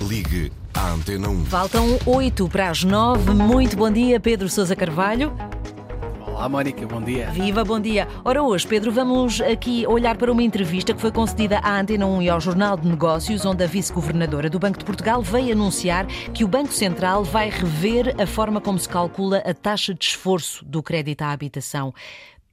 [0.00, 1.46] Ligue à Antena 1.
[1.46, 3.32] Faltam 8 para as 9.
[3.32, 5.32] Muito bom dia, Pedro Sousa Carvalho.
[6.26, 7.30] Olá, Mónica, bom dia.
[7.30, 8.06] Viva, bom dia.
[8.22, 12.22] Ora, hoje, Pedro, vamos aqui olhar para uma entrevista que foi concedida à Antena 1
[12.22, 16.44] e ao Jornal de Negócios, onde a vice-governadora do Banco de Portugal veio anunciar que
[16.44, 20.82] o Banco Central vai rever a forma como se calcula a taxa de esforço do
[20.82, 21.94] crédito à habitação.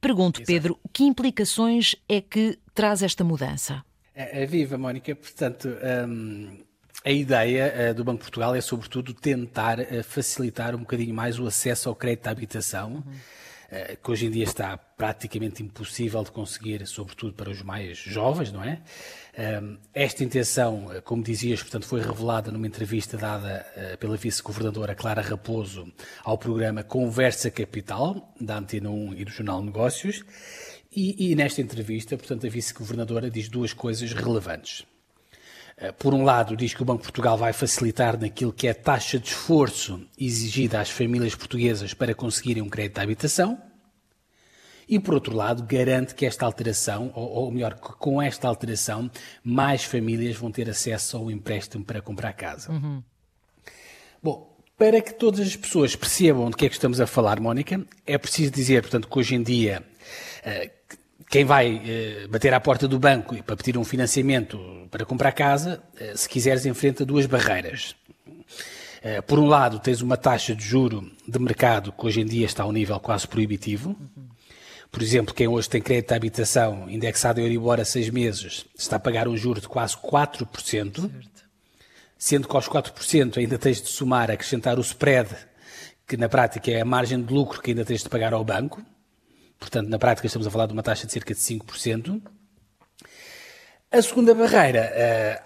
[0.00, 3.84] Pergunto, Pedro, que implicações é que traz esta mudança?
[4.14, 5.14] É, é viva, Mónica.
[5.14, 5.68] Portanto,
[6.08, 6.56] hum,
[7.04, 11.38] a ideia uh, do Banco de Portugal é, sobretudo, tentar uh, facilitar um bocadinho mais
[11.38, 12.94] o acesso ao crédito à habitação.
[12.94, 13.14] Uhum.
[13.70, 18.52] Eh, que hoje em dia está praticamente impossível de conseguir, sobretudo para os mais jovens,
[18.52, 18.82] não é?
[19.92, 23.66] Esta intenção, como dizias, portanto, foi revelada numa entrevista dada
[23.98, 25.90] pela vice-governadora Clara Raposo
[26.22, 30.22] ao programa Conversa Capital, da Antena 1 e do Jornal Negócios,
[30.94, 34.84] e, e nesta entrevista, portanto, a vice-governadora diz duas coisas relevantes.
[35.98, 38.74] Por um lado, diz que o Banco de Portugal vai facilitar naquilo que é a
[38.74, 43.60] taxa de esforço exigida às famílias portuguesas para conseguirem um crédito de habitação.
[44.88, 49.10] E, por outro lado, garante que esta alteração, ou, ou melhor, que com esta alteração,
[49.42, 52.70] mais famílias vão ter acesso ao empréstimo para comprar casa.
[52.70, 53.02] Uhum.
[54.22, 57.84] Bom, para que todas as pessoas percebam de que é que estamos a falar, Mónica,
[58.06, 59.82] é preciso dizer, portanto, que hoje em dia
[60.44, 60.96] uh,
[61.34, 65.82] quem vai uh, bater à porta do banco para pedir um financiamento para comprar casa,
[66.00, 67.96] uh, se quiseres, enfrenta duas barreiras.
[69.26, 72.62] Por um lado, tens uma taxa de juro de mercado que hoje em dia está
[72.62, 73.94] a um nível quase proibitivo.
[74.90, 78.96] Por exemplo, quem hoje tem crédito de habitação indexado a Euribor a seis meses está
[78.96, 81.10] a pagar um juro de quase 4%, certo.
[82.16, 85.28] sendo que aos 4% ainda tens de somar, acrescentar o spread,
[86.06, 88.82] que na prática é a margem de lucro que ainda tens de pagar ao banco.
[89.64, 92.20] Portanto, na prática estamos a falar de uma taxa de cerca de 5%.
[93.90, 94.92] A segunda barreira,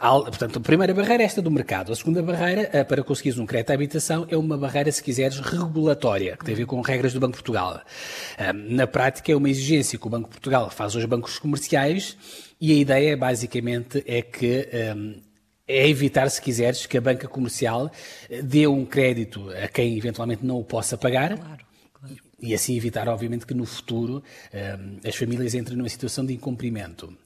[0.02, 1.92] uh, portanto, a primeira barreira é esta do mercado.
[1.92, 5.38] A segunda barreira, uh, para conseguires um crédito à habitação, é uma barreira, se quiseres,
[5.38, 7.80] regulatória, que tem a ver com regras do Banco de Portugal.
[8.38, 12.16] Uh, na prática, é uma exigência que o Banco de Portugal faz aos bancos comerciais
[12.60, 14.66] e a ideia, basicamente, é que
[15.68, 17.90] é evitar, se quiseres, que a banca comercial
[18.42, 21.36] dê um crédito a quem eventualmente não o possa pagar.
[21.36, 21.67] Claro.
[22.40, 24.22] E assim evitar, obviamente, que no futuro
[24.54, 27.06] um, as famílias entrem numa situação de incumprimento.
[27.06, 27.16] Uh,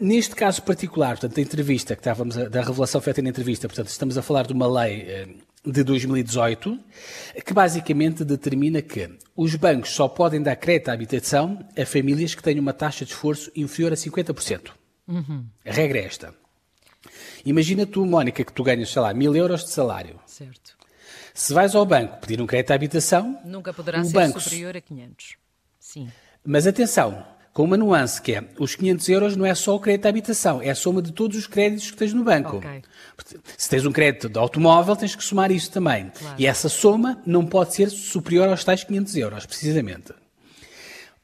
[0.00, 3.88] neste caso particular, portanto, da entrevista que estávamos a, da revelação feita na entrevista, portanto,
[3.88, 6.78] estamos a falar de uma lei uh, de 2018
[7.44, 12.42] que basicamente determina que os bancos só podem dar crédito à habitação a famílias que
[12.42, 14.70] tenham uma taxa de esforço inferior a 50%.
[15.06, 15.46] Uhum.
[15.64, 16.34] A regra é esta.
[17.44, 20.18] Imagina tu, Mónica, que tu ganhas, sei lá, mil euros de salário.
[20.26, 20.76] Certo.
[21.34, 23.40] Se vais ao banco pedir um crédito à habitação...
[23.44, 24.40] Nunca poderá ser banco...
[24.40, 25.36] superior a 500.
[25.78, 26.08] Sim.
[26.44, 30.06] Mas atenção, com uma nuance que é, os 500 euros não é só o crédito
[30.06, 32.56] à habitação, é a soma de todos os créditos que tens no banco.
[32.56, 32.82] Okay.
[33.58, 36.10] Se tens um crédito de automóvel, tens que somar isso também.
[36.10, 36.36] Claro.
[36.38, 40.14] E essa soma não pode ser superior aos tais 500 euros, precisamente.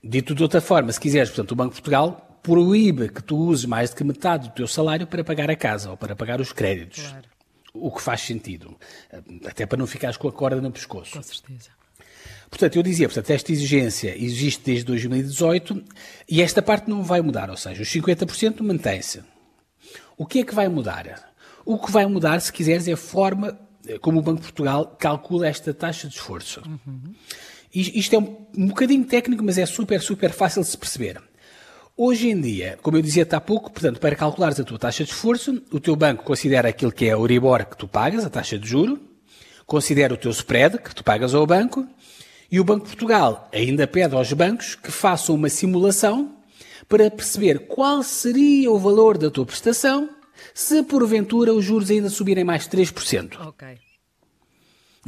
[0.05, 3.65] Dito de outra forma, se quiseres, portanto, o Banco de Portugal proíbe que tu uses
[3.65, 6.53] mais do que metade do teu salário para pagar a casa ou para pagar os
[6.53, 7.09] créditos.
[7.09, 7.38] Claro.
[7.81, 8.77] O que faz sentido.
[9.45, 11.13] Até para não ficares com a corda no pescoço.
[11.13, 11.71] Com certeza.
[12.51, 15.85] Portanto, eu dizia, portanto, esta exigência existe desde 2018
[16.29, 19.23] e esta parte não vai mudar, ou seja, os 50% mantém-se.
[20.17, 21.33] O que é que vai mudar?
[21.65, 23.59] O que vai mudar, se quiseres, é a forma
[24.01, 26.63] como o Banco de Portugal calcula esta taxa de esforço.
[26.67, 27.15] Uhum.
[27.75, 31.21] Isto é um, um bocadinho técnico, mas é super, super fácil de se perceber.
[32.01, 35.11] Hoje em dia, como eu dizia há pouco, portanto, para calculares a tua taxa de
[35.11, 38.57] esforço, o teu banco considera aquilo que é a Euribor que tu pagas, a taxa
[38.57, 39.01] de juro,
[39.67, 41.85] considera o teu spread que tu pagas ao banco
[42.53, 46.37] e o Banco de Portugal ainda pede aos bancos que façam uma simulação
[46.89, 50.09] para perceber qual seria o valor da tua prestação
[50.55, 53.41] se porventura os juros ainda subirem mais 3%.
[53.45, 53.88] Ok.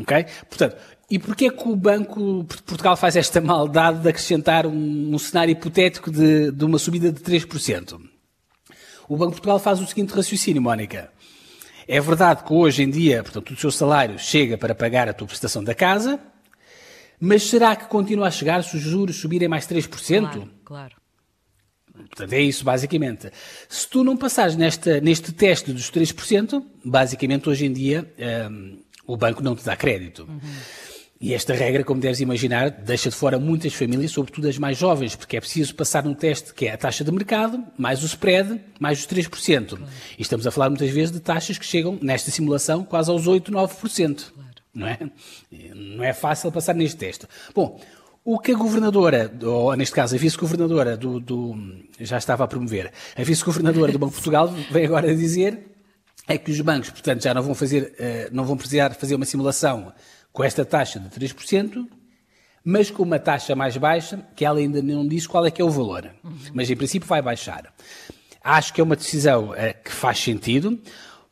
[0.01, 0.27] Ok?
[0.49, 0.77] Portanto,
[1.11, 5.19] e porquê é que o Banco de Portugal faz esta maldade de acrescentar um, um
[5.19, 8.01] cenário hipotético de, de uma subida de 3%?
[9.09, 11.11] O Banco de Portugal faz o seguinte raciocínio, Mónica.
[11.89, 15.27] É verdade que hoje em dia, portanto, o seu salário chega para pagar a tua
[15.27, 16.21] prestação da casa,
[17.19, 20.21] mas será que continua a chegar se os juros subirem mais 3%?
[20.21, 20.95] Claro, claro.
[21.93, 23.31] Portanto, é isso, basicamente.
[23.69, 28.11] Se tu não passares nesta, neste teste dos 3%, basicamente, hoje em dia,
[28.49, 28.79] um,
[29.13, 30.25] o banco não te dá crédito.
[30.29, 30.41] Uhum.
[31.21, 35.15] E esta regra, como deves imaginar, deixa de fora muitas famílias, sobretudo as mais jovens,
[35.15, 38.59] porque é preciso passar um teste que é a taxa de mercado, mais o spread,
[38.79, 39.69] mais os 3%.
[39.69, 39.85] Claro.
[40.19, 43.53] E estamos a falar muitas vezes de taxas que chegam, nesta simulação, quase aos 8,
[43.53, 44.33] 9%.
[44.33, 44.99] Claro não é?
[45.75, 47.27] Não é fácil passar neste teste.
[47.55, 47.81] Bom,
[48.25, 51.57] o que a governadora, ou neste caso a vice-governadora do, do,
[51.99, 55.67] já estava a promover, a vice-governadora do Banco de Portugal vem agora dizer
[56.31, 59.25] é que os bancos, portanto, já não vão, fazer, eh, não vão precisar fazer uma
[59.25, 59.93] simulação
[60.33, 61.89] com esta taxa de 3%,
[62.65, 65.65] mas com uma taxa mais baixa, que ela ainda não diz qual é que é
[65.65, 66.09] o valor.
[66.23, 66.37] Uhum.
[66.55, 67.75] Mas, em princípio, vai baixar.
[68.43, 70.81] Acho que é uma decisão eh, que faz sentido,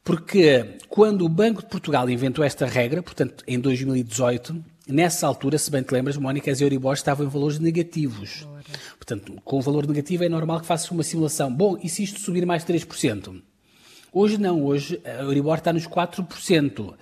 [0.03, 5.71] porque quando o Banco de Portugal inventou esta regra, portanto, em 2018, nessa altura, se
[5.71, 8.49] bem te lembras, Mónica, as Euribor estavam em valores negativos.
[8.97, 11.55] Portanto, com o valor negativo é normal que faça uma simulação.
[11.55, 13.43] Bom, e se isto subir mais 3%?
[14.13, 16.95] Hoje não, hoje a Euribor está nos 4%.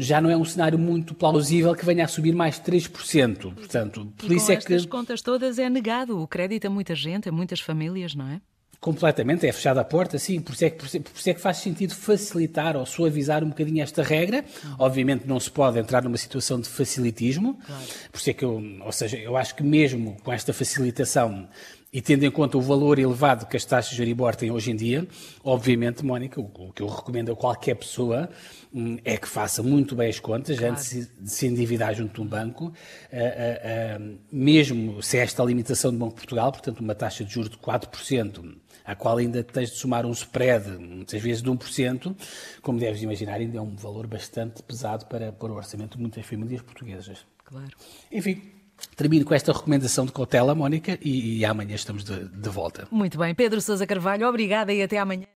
[0.00, 3.54] Já não é um cenário muito plausível que venha a subir mais 3%.
[3.54, 4.88] Portanto, por e isso com é estas que.
[4.88, 8.40] contas todas é negado o crédito a muita gente, a muitas famílias, não é?
[8.80, 11.56] Completamente, é fechada a porta, sim, por isso, é que, por isso é que faz
[11.56, 14.44] sentido facilitar ou suavizar um bocadinho esta regra.
[14.62, 14.74] Uhum.
[14.78, 17.82] Obviamente não se pode entrar numa situação de facilitismo, claro.
[18.12, 21.48] por isso é que eu, ou seja, eu acho que mesmo com esta facilitação
[21.92, 24.76] e tendo em conta o valor elevado que as taxas de Euribor têm hoje em
[24.76, 25.06] dia,
[25.42, 28.28] obviamente, Mónica, o que eu recomendo a qualquer pessoa
[28.72, 30.74] hum, é que faça muito bem as contas claro.
[30.74, 32.72] antes de se endividar junto de um banco,
[34.30, 37.56] mesmo se é esta limitação do Banco de Portugal, portanto, uma taxa de juros de
[37.56, 38.54] 4%,
[38.84, 42.14] à qual ainda tens de somar um spread, muitas vezes de 1%,
[42.62, 46.24] como deves imaginar, ainda é um valor bastante pesado para, para o orçamento de muitas
[46.24, 47.24] famílias portuguesas.
[47.44, 47.70] Claro.
[48.12, 48.57] Enfim,
[48.96, 52.86] Termino com esta recomendação de cautela, Mónica, e, e amanhã estamos de, de volta.
[52.90, 53.34] Muito bem.
[53.34, 55.26] Pedro Sousa Carvalho, obrigada e até amanhã.